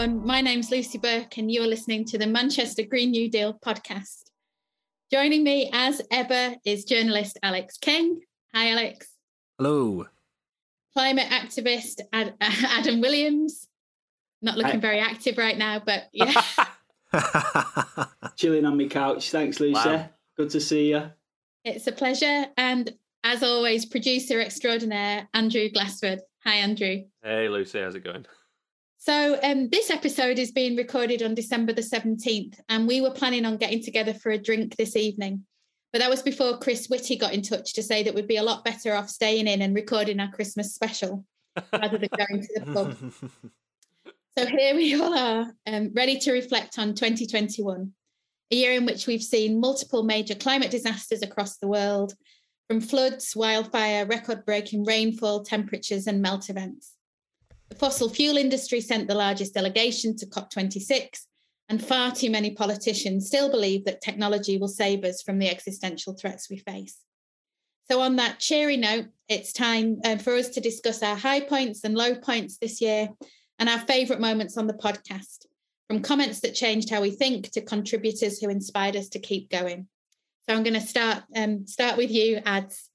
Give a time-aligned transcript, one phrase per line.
[0.00, 0.26] Welcome, everyone.
[0.28, 4.30] My name's Lucy Burke, and you're listening to the Manchester Green New Deal podcast.
[5.12, 8.22] Joining me, as ever, is journalist Alex King.
[8.54, 9.10] Hi, Alex.
[9.58, 10.06] Hello.
[10.94, 13.68] Climate activist Ad- Adam Williams.
[14.40, 14.78] Not looking Hi.
[14.78, 16.32] very active right now, but yeah.
[18.36, 19.30] Chilling on my couch.
[19.30, 19.74] Thanks, Lucy.
[19.74, 20.08] Wow.
[20.34, 21.10] Good to see you.
[21.66, 22.46] It's a pleasure.
[22.56, 22.90] And
[23.22, 26.20] as always, producer extraordinaire, Andrew Glassford.
[26.44, 27.02] Hi, Andrew.
[27.22, 27.82] Hey, Lucy.
[27.82, 28.24] How's it going?
[29.02, 33.46] So, um, this episode is being recorded on December the 17th, and we were planning
[33.46, 35.46] on getting together for a drink this evening.
[35.90, 38.42] But that was before Chris Whitty got in touch to say that we'd be a
[38.42, 41.24] lot better off staying in and recording our Christmas special
[41.72, 42.96] rather than going to the pub.
[44.38, 47.92] So here we all are, um, ready to reflect on 2021,
[48.52, 52.14] a year in which we've seen multiple major climate disasters across the world,
[52.68, 56.94] from floods, wildfire, record breaking rainfall, temperatures, and melt events.
[57.70, 61.20] The fossil fuel industry sent the largest delegation to COP26,
[61.68, 66.14] and far too many politicians still believe that technology will save us from the existential
[66.14, 66.98] threats we face.
[67.88, 71.84] So, on that cheery note, it's time uh, for us to discuss our high points
[71.84, 73.08] and low points this year
[73.60, 75.46] and our favourite moments on the podcast,
[75.88, 79.86] from comments that changed how we think to contributors who inspired us to keep going.
[80.48, 82.90] So I'm going to start um, start with you, Ads.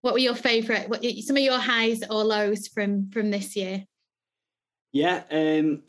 [0.00, 0.88] What were your favourite?
[1.22, 3.84] Some of your highs or lows from from this year?
[4.98, 5.84] Yeah, um,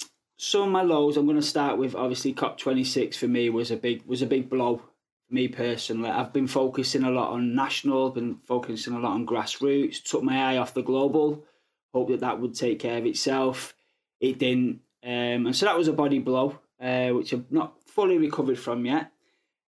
[0.54, 1.18] of my lows.
[1.18, 4.52] I'm going to start with obviously COP26 for me was a big was a big
[4.52, 4.84] blow
[5.32, 6.12] me personally.
[6.12, 10.04] I've been focusing a lot on national, been focusing a lot on grassroots.
[10.04, 11.44] Took my eye off the global.
[11.92, 13.74] Hope that that would take care of itself.
[14.20, 18.20] It didn't, um, and so that was a body blow, uh, which I've not fully
[18.20, 19.12] recovered from yet.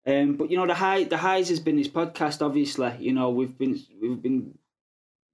[0.07, 2.45] Um, but you know the high the highs has been this podcast.
[2.45, 4.59] Obviously, you know we've been we've been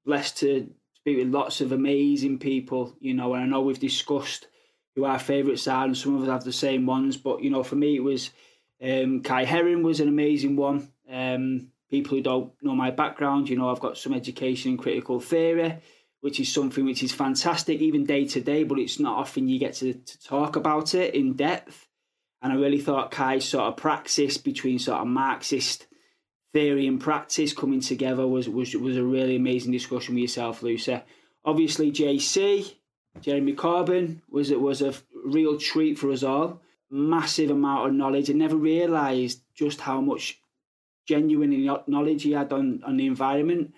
[0.05, 0.71] blessed to
[1.06, 2.97] speak with lots of amazing people.
[2.99, 4.49] You know, and I know we've discussed
[4.97, 7.17] who our favourites are, and some of us have the same ones.
[7.17, 8.31] But you know, for me, it was
[8.83, 10.91] um, Kai Heron was an amazing one.
[11.09, 15.21] Um, people who don't know my background, you know, I've got some education in critical
[15.21, 15.78] theory,
[16.22, 18.65] which is something which is fantastic, even day to day.
[18.65, 21.87] But it's not often you get to, to talk about it in depth.
[22.43, 25.87] And I really thought Kai's sort of praxis between sort of Marxist
[26.56, 30.99] theory and practice coming together was was was a really amazing discussion with yourself, Lucy.
[31.44, 32.77] Obviously, JC,
[33.21, 34.94] Jeremy Corbyn was it was a
[35.27, 36.62] real treat for us all.
[36.91, 38.31] Massive amount of knowledge.
[38.31, 40.41] I never realised just how much
[41.06, 43.75] genuine knowledge he had on, on the environment.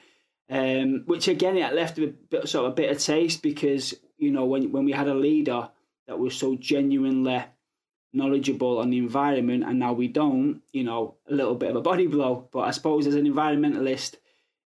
[0.49, 4.45] Um, which again, it left a bit sort of a bitter taste because you know
[4.45, 5.69] when when we had a leader
[6.07, 7.43] that was so genuinely
[8.13, 11.81] knowledgeable on the environment and now we don't, you know, a little bit of a
[11.81, 12.49] body blow.
[12.53, 14.17] But I suppose as an environmentalist,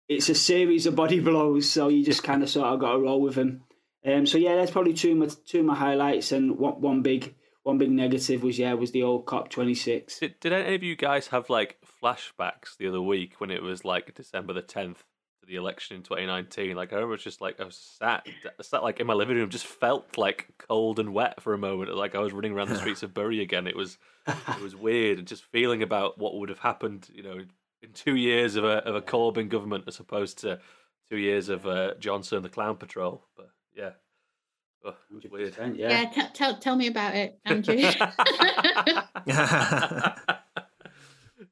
[0.08, 2.98] it's a series of body blows, so you just kind of sort of got to
[2.98, 3.62] roll with them.
[4.06, 7.02] Um, so yeah, that's probably two of my two of my highlights, and one, one
[7.02, 10.18] big one big negative was yeah was the old COP twenty six.
[10.18, 13.84] Did, did any of you guys have like flashbacks the other week when it was
[13.84, 15.02] like December the tenth
[15.46, 16.76] the election in 2019.
[16.76, 18.26] Like I remember just like I was sat,
[18.62, 21.94] sat like in my living room, just felt like cold and wet for a moment.
[21.94, 23.66] Like I was running around the streets of Bury again.
[23.66, 27.38] It was it was weird, and just feeling about what would have happened, you know,
[27.82, 30.60] in two years of a of a Corbyn government as opposed to
[31.08, 33.24] two years of uh, Johnson the Clown Patrol.
[33.36, 33.90] But yeah.
[34.86, 34.94] Oh,
[35.30, 35.56] weird.
[35.58, 37.74] Yeah, yeah t- tell tell me about it, Andrew.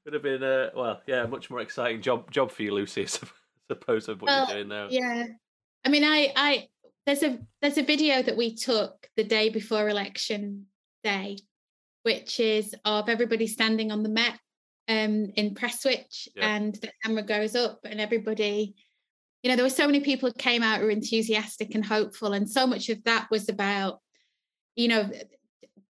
[0.04, 3.06] Would have been uh, well, yeah, much more exciting job job for you, Lucy
[3.70, 4.88] suppose of what well, you're doing now.
[4.90, 5.26] Yeah,
[5.84, 6.68] I mean, I, I,
[7.06, 10.66] there's a there's a video that we took the day before election
[11.02, 11.38] day,
[12.02, 14.38] which is of everybody standing on the Met
[14.88, 16.54] um, in Prestwich, yeah.
[16.54, 18.75] and the camera goes up, and everybody,
[19.42, 22.32] you know, there were so many people who came out who were enthusiastic and hopeful,
[22.32, 24.00] and so much of that was about,
[24.76, 25.10] you know,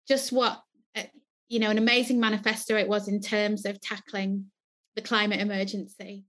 [0.07, 0.61] just what,
[0.95, 1.03] uh,
[1.47, 4.45] you know, an amazing manifesto it was in terms of tackling
[4.95, 6.25] the climate emergency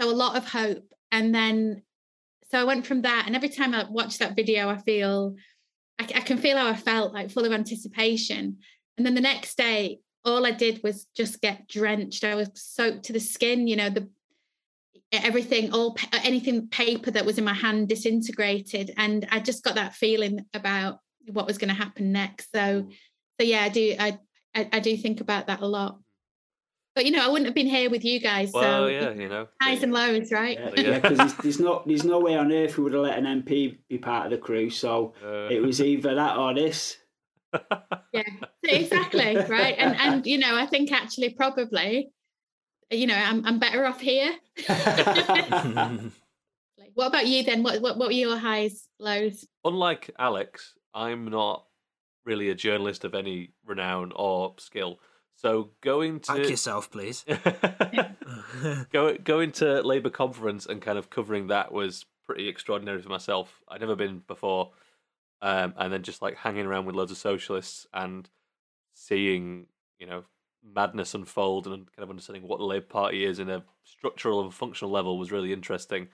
[0.00, 0.92] so a lot of hope.
[1.10, 1.82] And then,
[2.50, 3.24] so I went from that.
[3.26, 5.36] And every time I watch that video, I feel,
[5.98, 8.58] I, I can feel how I felt like full of anticipation.
[8.96, 12.24] And then the next day, all I did was just get drenched.
[12.24, 14.08] I was soaked to the skin, you know, the
[15.10, 18.92] everything, all uh, anything paper that was in my hand disintegrated.
[18.96, 20.98] And I just got that feeling about
[21.32, 22.52] what was going to happen next.
[22.52, 22.88] So,
[23.40, 24.18] so yeah, I do, I,
[24.54, 25.98] I, I do think about that a lot.
[26.98, 28.50] But you know, I wouldn't have been here with you guys.
[28.52, 30.58] Well, so yeah, you know, highs and lows, right?
[30.58, 33.16] Yeah, because yeah, there's, there's, no there's no way on earth we would have let
[33.16, 34.68] an MP be part of the crew.
[34.68, 35.46] So uh...
[35.48, 36.96] it was either that or this.
[38.12, 38.24] yeah,
[38.64, 39.76] exactly, right.
[39.78, 42.10] And and you know, I think actually probably,
[42.90, 44.32] you know, I'm I'm better off here.
[46.94, 47.62] what about you then?
[47.62, 49.46] What what what were your highs, lows?
[49.64, 51.64] Unlike Alex, I'm not
[52.24, 54.98] really a journalist of any renown or skill.
[55.38, 57.24] So going to Back yourself, please.
[58.92, 63.62] go going to Labour conference and kind of covering that was pretty extraordinary for myself.
[63.68, 64.72] I'd never been before,
[65.40, 68.28] um, and then just like hanging around with loads of socialists and
[68.94, 69.66] seeing
[70.00, 70.24] you know
[70.74, 74.52] madness unfold and kind of understanding what the Labour Party is in a structural and
[74.52, 76.08] functional level was really interesting.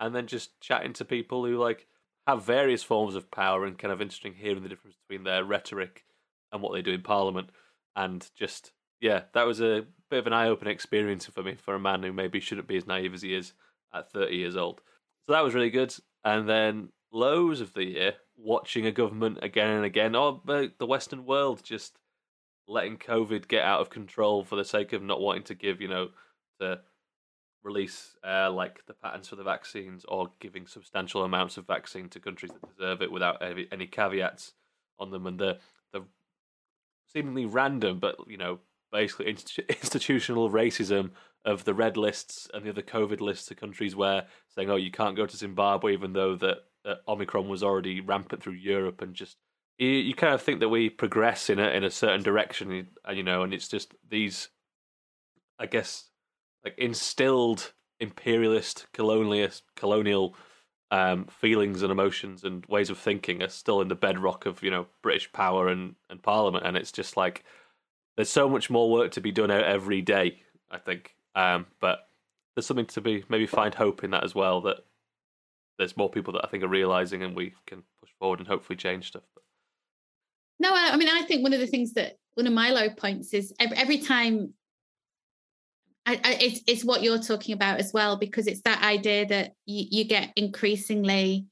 [0.00, 1.86] And then just chatting to people who like
[2.26, 6.04] have various forms of power and kind of interesting hearing the difference between their rhetoric
[6.50, 7.50] and what they do in Parliament.
[7.96, 11.80] And just yeah, that was a bit of an eye-opening experience for me for a
[11.80, 13.52] man who maybe shouldn't be as naive as he is
[13.92, 14.80] at 30 years old.
[15.26, 15.94] So that was really good.
[16.24, 21.26] And then lows of the year, watching a government again and again, or the Western
[21.26, 21.98] world just
[22.66, 25.88] letting COVID get out of control for the sake of not wanting to give, you
[25.88, 26.08] know,
[26.60, 26.80] to
[27.62, 32.20] release uh, like the patents for the vaccines or giving substantial amounts of vaccine to
[32.20, 34.54] countries that deserve it without any, caveats
[34.98, 35.58] on them, and the the
[37.12, 38.58] seemingly random but you know
[38.92, 39.26] basically
[39.68, 41.10] institutional racism
[41.44, 44.90] of the red lists and the other COVID lists of countries where saying, "Oh, you
[44.90, 46.58] can't go to Zimbabwe," even though that,
[47.08, 49.38] Omicron was already rampant through Europe, and just
[49.78, 53.16] you, you kind of think that we progress in a in a certain direction, and
[53.16, 54.48] you know, and it's just these,
[55.58, 56.10] I guess,
[56.64, 60.36] like instilled imperialist, colonialist, colonial
[60.90, 64.70] um, feelings and emotions and ways of thinking are still in the bedrock of you
[64.70, 67.44] know British power and and Parliament, and it's just like
[68.16, 70.42] there's so much more work to be done out every day.
[70.70, 72.08] I think, um, but
[72.54, 74.60] there's something to be maybe find hope in that as well.
[74.62, 74.78] That
[75.78, 78.76] there's more people that I think are realizing, and we can push forward and hopefully
[78.76, 79.24] change stuff.
[79.34, 79.42] But...
[80.60, 83.34] No, I mean, I think one of the things that one of my low points
[83.34, 84.54] is every, every time
[86.06, 89.52] I, I, it's, it's what you're talking about as well, because it's that idea that
[89.64, 91.46] you, you get increasingly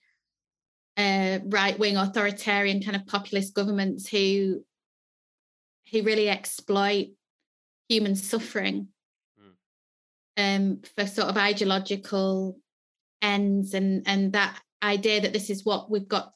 [0.97, 4.63] uh, right wing authoritarian kind of populist governments who
[5.91, 7.09] who really exploit
[7.89, 8.89] human suffering
[9.41, 9.53] mm.
[10.37, 12.59] um, for sort of ideological
[13.23, 16.33] ends and and that idea that this is what we've got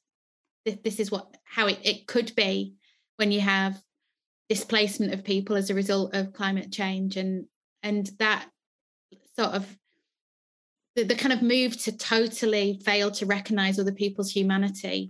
[0.64, 2.74] this is what how it, it could be
[3.16, 3.80] when you have
[4.48, 7.46] displacement of people as a result of climate change and
[7.86, 8.46] and that
[9.38, 9.78] sort of
[10.96, 15.08] the, the kind of move to totally fail to recognize other people's humanity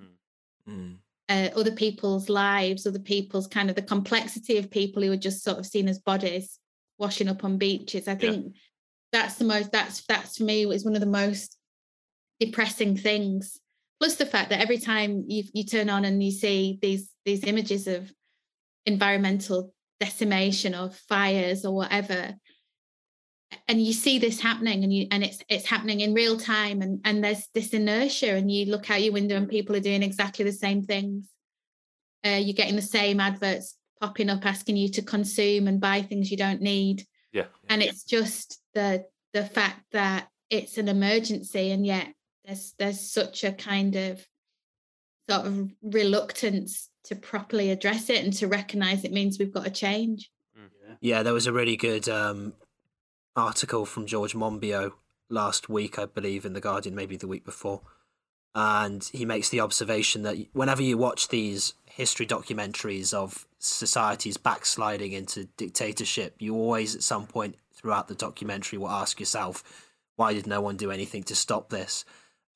[0.69, 0.97] mm.
[1.29, 5.43] uh, other people's lives other people's kind of the complexity of people who are just
[5.43, 6.59] sort of seen as bodies
[6.99, 8.53] washing up on beaches i think yeah.
[9.13, 11.57] that's the most that's that's for me is one of the most
[12.41, 13.59] depressing things
[14.01, 17.45] plus the fact that every time you, you turn on and you see these these
[17.45, 18.13] images of
[18.85, 22.35] environmental decimation or fires or whatever
[23.69, 27.01] and you see this happening and you and it's it's happening in real time and
[27.05, 30.45] and there's this inertia and you look out your window and people are doing exactly
[30.45, 31.29] the same things.
[32.25, 36.31] Uh, you're getting the same adverts popping up asking you to consume and buy things
[36.31, 37.05] you don't need.
[37.33, 42.09] Yeah and it's just the the fact that it's an emergency and yet
[42.45, 44.25] there's there's such a kind of
[45.29, 49.71] sort of reluctance to properly address it and to recognize it means we've got to
[49.71, 50.31] change.
[50.59, 50.97] Mm.
[51.01, 52.55] yeah there was a really good um,
[53.37, 54.93] article from George Monbiot
[55.29, 57.83] last week, I believe, in The Guardian, maybe the week before.
[58.55, 65.13] And he makes the observation that whenever you watch these history documentaries of societies backsliding
[65.13, 69.63] into dictatorship, you always, at some point throughout the documentary, will ask yourself,
[70.17, 72.07] why did no one do anything to stop this?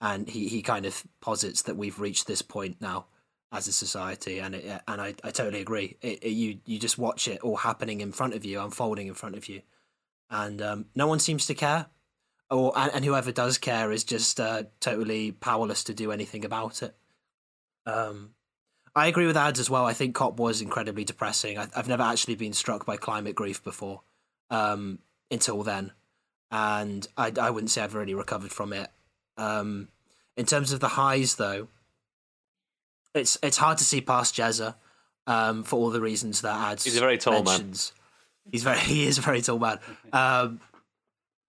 [0.00, 3.06] And he, he kind of posits that we've reached this point now
[3.52, 5.96] as a society, and it, and I, I totally agree.
[6.00, 9.14] It, it, you you just watch it all happening in front of you, unfolding in
[9.14, 9.62] front of you,
[10.30, 11.86] and um, no one seems to care.
[12.50, 16.82] Or and, and whoever does care is just uh, totally powerless to do anything about
[16.82, 16.94] it.
[17.86, 18.30] Um,
[18.94, 19.86] I agree with ads as well.
[19.86, 21.58] I think COP was incredibly depressing.
[21.58, 24.00] I, have never actually been struck by climate grief before
[24.50, 24.98] um,
[25.30, 25.92] until then,
[26.50, 28.88] and I, I wouldn't say I've really recovered from it.
[29.36, 29.88] Um,
[30.36, 31.68] in terms of the highs, though,
[33.14, 34.74] it's it's hard to see past Jezza
[35.26, 36.84] um, for all the reasons that ads.
[36.84, 37.92] He's a very tall mentions.
[37.94, 37.99] man.
[38.50, 39.78] He's very he is a very tall man.
[40.12, 40.60] Um,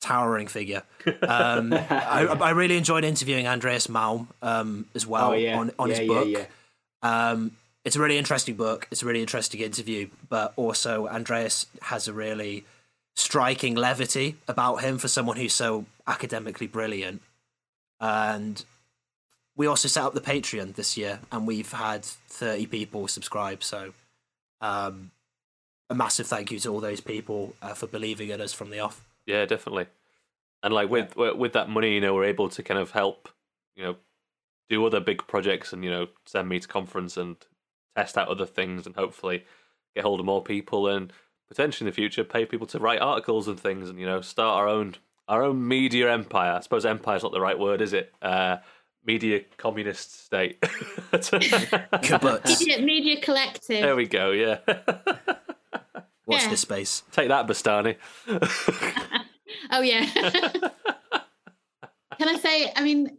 [0.01, 0.83] towering figure.
[1.21, 5.57] Um, I, I, really enjoyed interviewing Andreas Malm um, as well oh, yeah.
[5.57, 6.27] on, on yeah, his book.
[6.27, 6.45] Yeah,
[7.03, 7.51] um,
[7.85, 8.87] it's a really interesting book.
[8.91, 12.65] It's a really interesting interview, but also Andreas has a really
[13.15, 17.21] striking levity about him for someone who's so academically brilliant.
[17.99, 18.63] And
[19.55, 23.63] we also set up the Patreon this year, and we've had thirty people subscribe.
[23.63, 23.93] So
[24.61, 25.11] um,
[25.91, 28.79] a massive thank you to all those people uh, for believing in us from the
[28.79, 29.05] off.
[29.25, 29.87] Yeah, definitely.
[30.63, 31.31] And like with yeah.
[31.31, 33.29] with that money, you know, we're able to kind of help,
[33.75, 33.95] you know,
[34.69, 37.35] do other big projects and you know send me to conference and
[37.95, 39.43] test out other things and hopefully
[39.95, 41.11] get hold of more people and
[41.49, 44.57] potentially in the future pay people to write articles and things and you know start
[44.57, 44.95] our own
[45.27, 46.53] our own media empire.
[46.53, 48.13] I suppose empire is not the right word, is it?
[48.21, 48.57] Uh,
[49.05, 50.63] media communist state.
[51.31, 53.81] media, media collective.
[53.81, 54.31] There we go.
[54.31, 54.59] Yeah.
[56.31, 56.49] Watch yeah.
[56.49, 57.03] this space.
[57.11, 57.97] Take that, Bastani.
[59.71, 60.05] oh yeah.
[62.17, 62.71] Can I say?
[62.75, 63.17] I mean,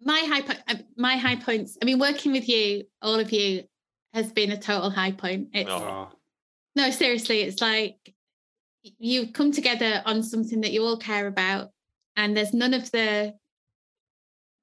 [0.00, 1.76] my high po- uh, my high points.
[1.82, 3.64] I mean, working with you, all of you,
[4.14, 5.48] has been a total high point.
[5.52, 6.08] It's, oh.
[6.76, 8.14] No, seriously, it's like
[8.98, 11.70] you come together on something that you all care about,
[12.16, 13.34] and there's none of the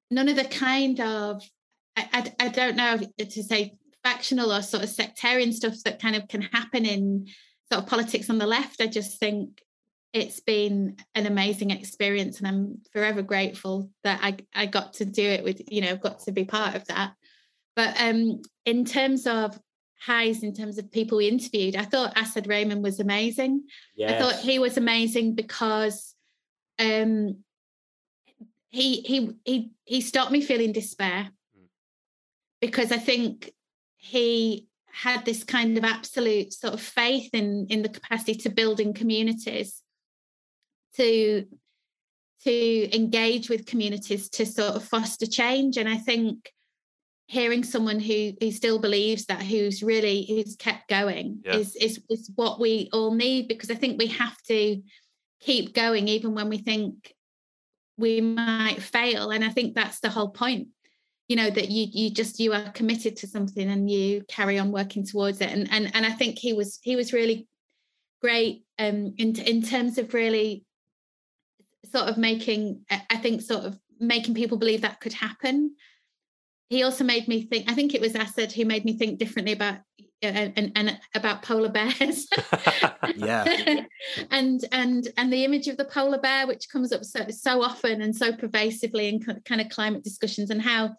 [0.09, 1.43] none of the kind of
[1.95, 6.15] I, I, I don't know to say factional or sort of sectarian stuff that kind
[6.15, 7.27] of can happen in
[7.71, 8.81] sort of politics on the left.
[8.81, 9.61] I just think
[10.13, 15.23] it's been an amazing experience and I'm forever grateful that I, I got to do
[15.23, 17.13] it with, you know, got to be part of that.
[17.75, 19.57] But um, in terms of
[20.01, 23.63] highs, in terms of people we interviewed, I thought Asad Rehman was amazing.
[23.95, 24.11] Yes.
[24.11, 26.13] I thought he was amazing because
[26.77, 27.37] um,
[28.69, 31.65] he he he he stopped me feeling despair hmm.
[32.59, 33.51] because I think
[33.95, 38.79] he had this kind of absolute sort of faith in in the capacity to build
[38.79, 39.81] in communities
[40.95, 41.45] to
[42.43, 45.77] to engage with communities to sort of foster change.
[45.77, 46.51] And i think
[47.27, 51.55] hearing someone who who still believes that who's really who's kept going yeah.
[51.55, 54.81] is, is is what we all need because i think we have to
[55.39, 57.13] keep going even when we think
[57.97, 59.31] we might fail.
[59.31, 60.67] And i think that's the whole point
[61.31, 64.69] you know that you you just you are committed to something and you carry on
[64.69, 65.49] working towards it.
[65.49, 67.47] And and and I think he was he was really
[68.21, 70.65] great um in in terms of really
[71.89, 75.73] sort of making I think sort of making people believe that could happen.
[76.67, 79.53] He also made me think i think it was Asad who made me think differently
[79.53, 79.79] about
[80.23, 82.27] uh, and, and about polar bears.
[83.15, 83.45] Yeah.
[84.29, 88.01] And and and the image of the polar bear which comes up so so often
[88.01, 89.19] and so pervasively in
[89.49, 90.95] kind of climate discussions and how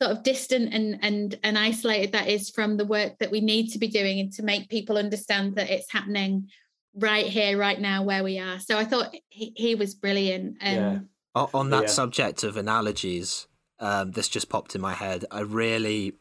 [0.00, 3.68] sort of distant and and and isolated that is from the work that we need
[3.68, 6.48] to be doing and to make people understand that it's happening
[6.94, 11.08] right here right now where we are so i thought he, he was brilliant um,
[11.36, 11.46] yeah.
[11.54, 11.88] on that yeah.
[11.88, 13.46] subject of analogies
[13.78, 16.14] um, this just popped in my head i really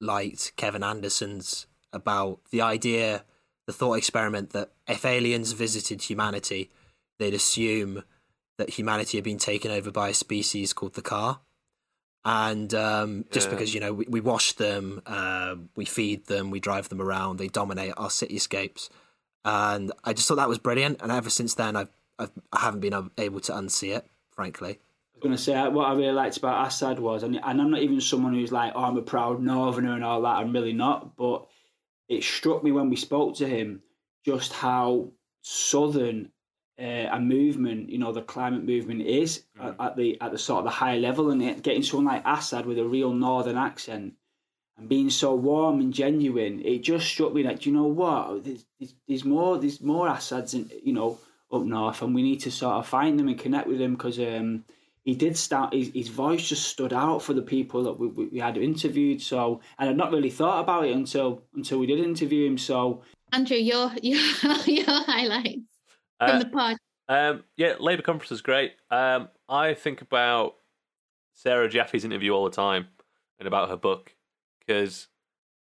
[0.00, 3.24] liked kevin anderson's about the idea
[3.66, 6.70] the thought experiment that if aliens visited humanity
[7.18, 8.02] they'd assume
[8.58, 11.40] that humanity had been taken over by a species called the car
[12.24, 13.54] and um, just yeah.
[13.54, 17.38] because you know we, we wash them, uh, we feed them, we drive them around,
[17.38, 18.88] they dominate our cityscapes,
[19.44, 21.02] and I just thought that was brilliant.
[21.02, 24.70] And ever since then, I've, I've I haven't been able to unsee it, frankly.
[24.70, 27.70] I was going to say what I really liked about Asad was, and, and I'm
[27.70, 30.36] not even someone who's like, oh, I'm a proud Northerner and all that.
[30.36, 31.46] I'm really not, but
[32.08, 33.82] it struck me when we spoke to him
[34.24, 35.10] just how
[35.42, 36.30] southern
[36.80, 39.68] uh, a movement, you know, the climate movement is mm.
[39.68, 42.26] at, at, the at the sort of the high level, and it, getting someone like
[42.26, 44.14] Asad with a real northern accent
[44.78, 48.64] and being so warm and genuine, it just struck me that you know what, there's,
[48.78, 51.18] there's, there's more there's more Asads, in, you know,
[51.52, 54.18] up north, and we need to sort of find them and connect with them because
[54.18, 54.64] um,
[55.04, 58.26] he did start his, his voice just stood out for the people that we, we,
[58.26, 59.20] we had interviewed.
[59.20, 62.58] So, and I'd not really thought about it until until we did interview him.
[62.58, 63.02] So,
[63.32, 64.20] Andrew, your your
[64.66, 65.71] your highlights
[66.18, 66.76] from uh, the pod?
[67.08, 68.72] Um, yeah, Labour conference is great.
[68.90, 70.54] Um, I think about
[71.34, 72.88] Sarah Jaffe's interview all the time
[73.38, 74.14] and about her book
[74.60, 75.08] because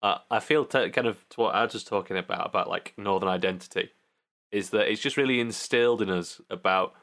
[0.02, 2.94] uh, I feel t- kind of to what I was just talking about about like
[2.96, 3.90] Northern identity
[4.52, 6.94] is that it's just really instilled in us about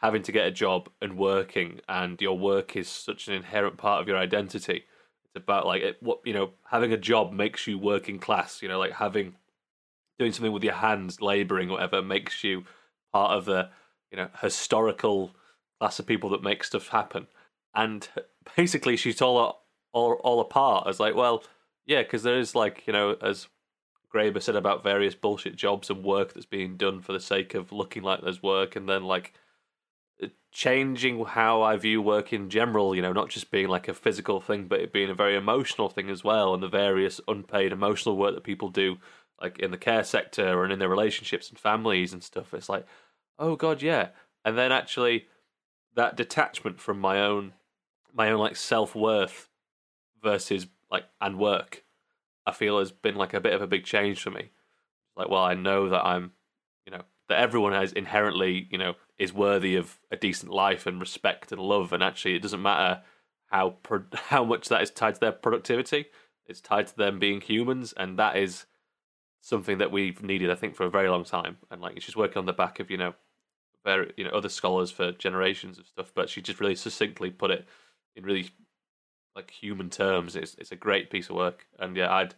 [0.00, 4.02] having to get a job and working, and your work is such an inherent part
[4.02, 4.84] of your identity.
[5.24, 8.60] It's about like it, what you know, having a job makes you working class.
[8.60, 9.36] You know, like having
[10.18, 12.64] doing something with your hands, labouring, whatever, makes you
[13.12, 13.70] part of the
[14.10, 15.34] you know historical
[15.80, 17.26] class of people that make stuff happen.
[17.74, 18.08] And
[18.56, 21.44] basically, she's all all all apart as like, well,
[21.86, 23.48] yeah, because there is like you know as
[24.14, 27.72] Graeber said about various bullshit jobs and work that's being done for the sake of
[27.72, 29.32] looking like there's work, and then like
[30.52, 34.40] changing how I view work in general, you know, not just being like a physical
[34.40, 38.16] thing, but it being a very emotional thing as well, and the various unpaid emotional
[38.16, 38.98] work that people do,
[39.42, 42.54] like in the care sector and in their relationships and families and stuff.
[42.54, 42.86] It's like,
[43.38, 44.08] oh god, yeah.
[44.44, 45.26] And then actually
[45.94, 47.52] that detachment from my own
[48.14, 49.48] my own like self worth
[50.22, 51.84] versus like and work,
[52.46, 54.50] I feel has been like a bit of a big change for me.
[55.16, 56.32] Like, well, I know that I'm,
[56.86, 61.00] you know, that everyone has inherently, you know, is worthy of a decent life and
[61.00, 63.02] respect and love, and actually, it doesn't matter
[63.46, 66.06] how pro- how much that is tied to their productivity.
[66.46, 68.66] It's tied to them being humans, and that is
[69.42, 71.58] something that we've needed, I think, for a very long time.
[71.70, 73.14] And like she's working on the back of you know,
[73.84, 77.50] very you know other scholars for generations of stuff, but she just really succinctly put
[77.50, 77.66] it
[78.16, 78.50] in really
[79.36, 80.36] like human terms.
[80.36, 82.34] It's it's a great piece of work, and yeah, I'd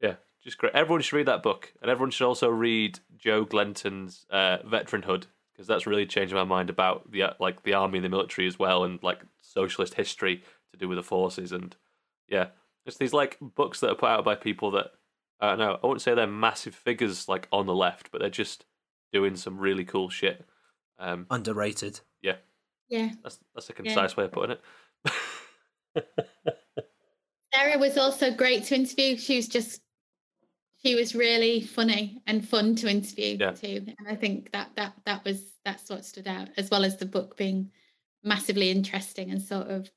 [0.00, 0.74] yeah, just great.
[0.74, 5.68] Everyone should read that book, and everyone should also read Joe Glenton's uh, Veteranhood because
[5.68, 8.82] that's really changed my mind about the like the army and the military as well,
[8.82, 11.76] and like socialist history to do with the forces, and
[12.28, 12.48] yeah,
[12.86, 14.92] it's these like books that are put out by people that
[15.44, 15.78] I don't know.
[15.82, 18.64] I wouldn't say they're massive figures like on the left, but they're just
[19.12, 20.44] doing some really cool shit.
[20.98, 22.00] Um, Underrated.
[22.22, 22.36] Yeah.
[22.88, 23.10] Yeah.
[23.22, 24.16] That's that's a concise yeah.
[24.16, 26.04] way of putting it.
[27.54, 29.16] Sarah was also great to interview.
[29.16, 29.80] She was just
[30.82, 33.52] she was really funny and fun to interview yeah.
[33.52, 33.84] too.
[33.98, 37.06] And I think that that that was that's what stood out, as well as the
[37.06, 37.70] book being
[38.22, 39.90] massively interesting and sort of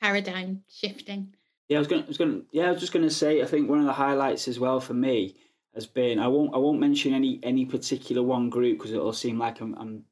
[0.00, 1.34] paradigm shifting.
[1.68, 2.02] Yeah, I was going.
[2.02, 2.44] I was going.
[2.52, 3.42] Yeah, I was just going to say.
[3.42, 5.36] I think one of the highlights as well for me
[5.74, 6.18] has been.
[6.18, 6.54] I won't.
[6.54, 10.04] I won't mention any any particular one group because it'll seem like I'm, I'm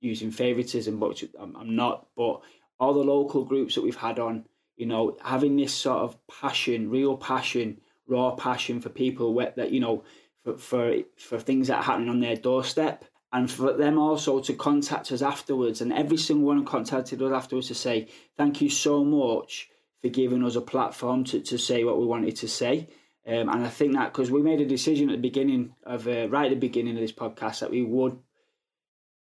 [0.00, 2.08] using favoritism, but I'm, I'm not.
[2.16, 2.40] But
[2.80, 4.44] all the local groups that we've had on,
[4.76, 9.80] you know, having this sort of passion, real passion, raw passion for people that you
[9.80, 10.04] know,
[10.44, 14.52] for for for things that are happening on their doorstep, and for them also to
[14.52, 19.04] contact us afterwards, and every single one contacted us afterwards to say thank you so
[19.04, 19.68] much
[20.02, 22.88] for giving us a platform to, to say what we wanted to say.
[23.26, 26.28] Um, and I think that because we made a decision at the beginning of, uh,
[26.28, 28.18] right at the beginning of this podcast, that we would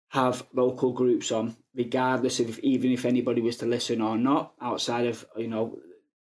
[0.09, 5.07] have local groups on, regardless of even if anybody was to listen or not, outside
[5.07, 5.79] of you know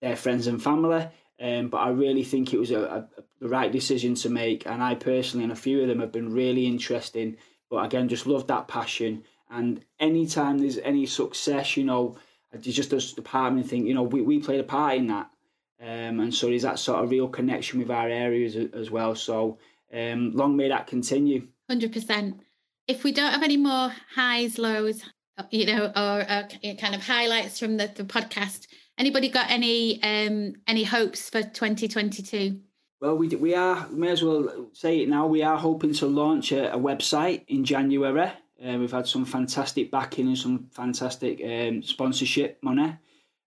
[0.01, 1.07] their friends and family.
[1.39, 3.07] Um, but I really think it was a, a,
[3.39, 6.33] the right decision to make, and I personally and a few of them have been
[6.33, 7.37] really interesting.
[7.69, 9.23] But again, just love that passion.
[9.49, 12.17] And anytime there's any success, you know,
[12.53, 14.97] it's just us the part of me think, you know, we, we played a part
[14.97, 15.29] in that.
[15.81, 19.15] Um, and so there's that sort of real connection with our areas as well.
[19.15, 19.57] So
[19.93, 21.47] um, long may that continue.
[21.69, 22.39] 100%.
[22.87, 25.03] If we don't have any more highs, lows,
[25.49, 26.47] you know, or uh,
[26.79, 32.59] kind of highlights from the, the podcast, anybody got any um, any hopes for 2022?
[32.99, 33.87] Well, we we are.
[33.89, 35.25] We may as well say it now.
[35.27, 38.31] We are hoping to launch a, a website in January.
[38.63, 42.95] Uh, we've had some fantastic backing and some fantastic um, sponsorship money.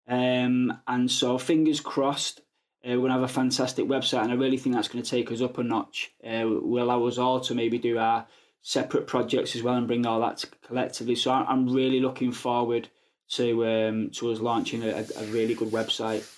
[0.08, 2.40] Um, and so, fingers crossed,
[2.84, 4.22] uh, we're going to have a fantastic website.
[4.22, 6.12] And I really think that's going to take us up a notch.
[6.24, 8.26] Uh, will allow us all to maybe do our
[8.60, 11.14] separate projects as well and bring all that collectively.
[11.14, 12.88] So, I'm really looking forward
[13.30, 16.28] to um, to us launching a, a really good website.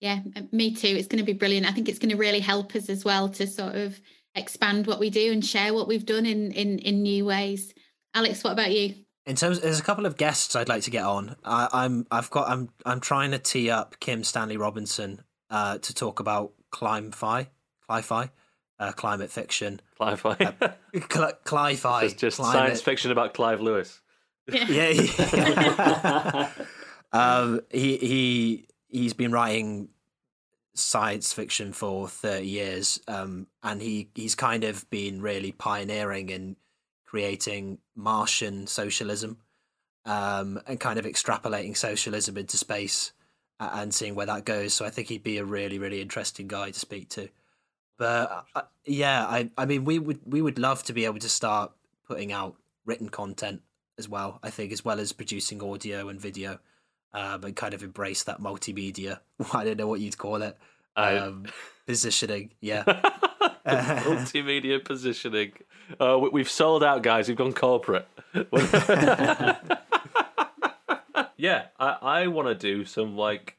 [0.00, 0.18] Yeah,
[0.50, 0.88] me too.
[0.88, 1.66] It's going to be brilliant.
[1.66, 4.00] I think it's going to really help us as well to sort of
[4.34, 7.72] expand what we do and share what we've done in in, in new ways.
[8.14, 8.94] Alex, what about you?
[9.24, 11.36] In terms, there's a couple of guests I'd like to get on.
[11.44, 15.94] I, am I've got, I'm, I'm trying to tee up Kim Stanley Robinson uh, to
[15.94, 17.48] talk about climb-fi,
[17.86, 18.30] cli-fi,
[18.80, 19.80] uh, climate fiction.
[19.96, 20.36] Cli-fi.
[20.60, 20.68] uh,
[21.08, 22.02] cli- cli-fi.
[22.04, 22.52] It's just climate.
[22.52, 24.00] science fiction about Clive Lewis.
[24.52, 24.88] Yeah.
[24.88, 26.50] yeah.
[27.12, 29.88] um, he he he's been writing
[30.74, 36.56] science fiction for 30 years um, and he he's kind of been really pioneering in
[37.12, 39.36] creating Martian socialism
[40.06, 43.12] um, and kind of extrapolating socialism into space
[43.60, 44.72] and seeing where that goes.
[44.72, 47.28] So I think he'd be a really, really interesting guy to speak to.
[47.98, 51.28] But uh, yeah, I, I mean, we would we would love to be able to
[51.28, 51.70] start
[52.08, 53.60] putting out written content
[53.98, 54.40] as well.
[54.42, 56.60] I think as well as producing audio and video,
[57.12, 59.20] um, and kind of embrace that multimedia.
[59.52, 60.56] I don't know what you'd call it.
[60.96, 61.44] Um,
[61.86, 62.84] positioning, yeah.
[63.66, 65.52] multimedia positioning.
[66.00, 67.28] Uh, we've sold out, guys.
[67.28, 68.06] We've gone corporate.
[71.36, 73.56] yeah, I, I want to do some like,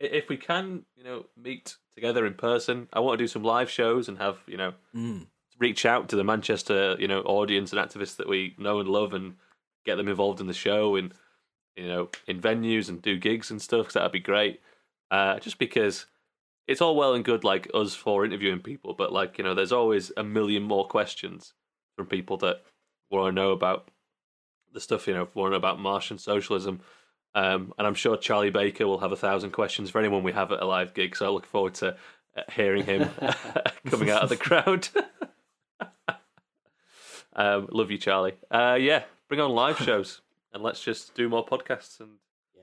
[0.00, 2.88] if we can, you know, meet together in person.
[2.92, 5.26] I want to do some live shows and have you know, mm.
[5.58, 9.14] reach out to the Manchester you know audience and activists that we know and love
[9.14, 9.34] and
[9.84, 11.12] get them involved in the show and
[11.76, 13.86] you know in venues and do gigs and stuff.
[13.86, 14.60] Cause that'd be great.
[15.10, 16.06] Uh, just because
[16.66, 19.72] it's all well and good like us for interviewing people, but like you know, there's
[19.72, 21.54] always a million more questions
[21.96, 22.62] from people that
[23.10, 23.88] want to know about
[24.72, 26.80] the stuff you know, want to know about Martian socialism.
[27.34, 30.52] Um, and I'm sure Charlie Baker will have a thousand questions for anyone we have
[30.52, 31.16] at a live gig.
[31.16, 31.96] So I look forward to
[32.36, 33.08] uh, hearing him
[33.86, 34.88] coming out of the crowd.
[37.34, 38.34] um, love you, Charlie.
[38.50, 40.20] Uh, yeah, bring on live shows
[40.52, 42.10] and let's just do more podcasts and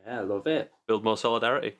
[0.05, 0.71] yeah, love it.
[0.87, 1.75] Build more solidarity.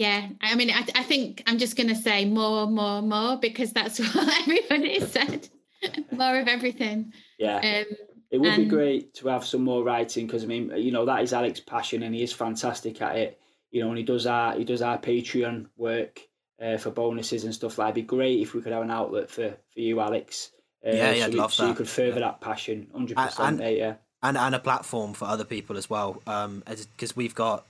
[0.00, 3.70] Yeah, I mean, I, I think I'm just going to say more, more, more because
[3.72, 5.48] that's what everybody said.
[6.10, 7.12] more of everything.
[7.38, 7.56] Yeah.
[7.56, 7.96] Um,
[8.30, 8.64] it would and...
[8.64, 11.64] be great to have some more writing because I mean, you know, that is Alex's
[11.64, 13.38] passion and he is fantastic at it.
[13.70, 16.20] you know, and he does our he does our Patreon work
[16.62, 17.76] uh, for bonuses and stuff.
[17.76, 20.50] That'd be great if we could have an outlet for for you, Alex.
[20.86, 22.28] Uh, Yeah, yeah, so I'd we- love so you could further Yeah.
[22.28, 23.76] that passion, hundred And- percent, mate.
[23.78, 23.94] Yeah.
[24.22, 26.22] and and a platform for other people as well.
[26.26, 27.66] Um, because we've got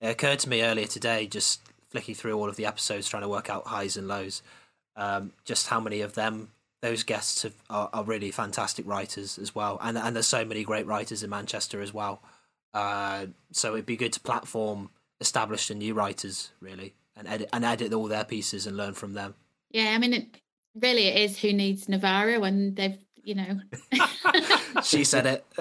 [0.00, 3.28] it occurred to me earlier today, just flicking through all of the episodes, trying to
[3.28, 4.42] work out highs and lows.
[4.96, 9.54] Um, just how many of them those guests have, are, are really fantastic writers as
[9.54, 12.22] well, and and there's so many great writers in Manchester as well.
[12.74, 17.64] Uh, so it'd be good to platform established and new writers really, and edit and
[17.64, 19.34] edit all their pieces and learn from them.
[19.70, 20.26] Yeah, I mean, it,
[20.74, 22.98] really, it is who needs Novara when they've,
[23.28, 23.60] you know.
[24.84, 25.44] She said it.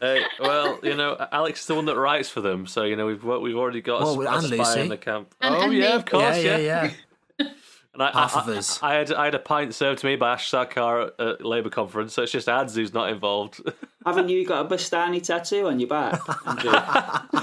[0.00, 3.06] Hey, well, you know, Alex is the one that writes for them, so you know
[3.06, 4.80] we've we've already got a, Well, sp- a spy Lucy.
[4.80, 5.34] in the camp.
[5.40, 5.94] And- oh and yeah, me.
[5.94, 6.58] of course, yeah, yeah.
[6.58, 6.90] yeah,
[7.38, 7.46] yeah.
[7.92, 8.80] And I, Half I, of us.
[8.82, 11.70] I, I had I had a pint served to me by Ash Sarkar at Labour
[11.70, 13.60] conference, so it's just Ads who's not involved.
[14.06, 16.20] Haven't you got a Bastani tattoo on your back?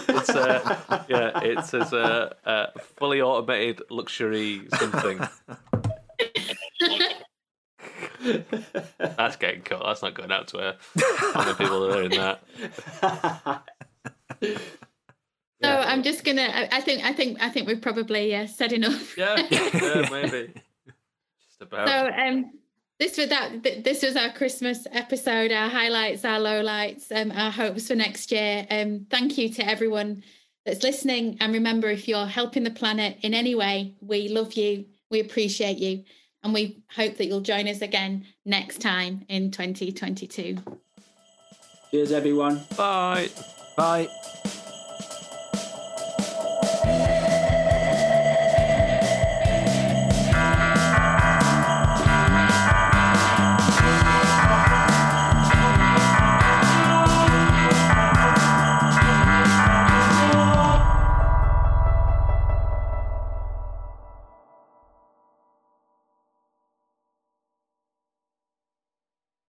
[0.08, 5.20] It's uh, yeah, it's as a, a fully automated luxury something.
[9.00, 9.82] That's getting cut.
[9.86, 10.76] That's not going out to air.
[11.34, 13.63] How many people are hearing that?
[15.63, 16.44] So I'm just gonna.
[16.44, 17.04] I, I think.
[17.04, 17.42] I think.
[17.42, 19.18] I think we've probably uh, said enough.
[19.18, 20.54] Yeah, yeah, maybe.
[21.48, 21.88] Just about.
[21.88, 22.52] So um,
[23.00, 23.63] this was that.
[23.63, 25.52] This was our Christmas episode.
[25.52, 28.68] Our highlights, our lowlights, um, our hopes for next year.
[28.70, 30.24] Um, thank you to everyone
[30.63, 31.38] that's listening.
[31.40, 34.86] And remember, if you're helping the planet in any way, we love you.
[35.10, 36.04] We appreciate you,
[36.47, 40.57] and we hope that you'll join us again next time in 2022.
[41.91, 42.62] Cheers, everyone.
[42.77, 43.27] Bye.
[43.75, 44.07] Bye.